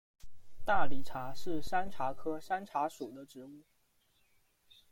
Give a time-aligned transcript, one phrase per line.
[0.65, 3.61] 大理茶是山茶科山茶属的植物。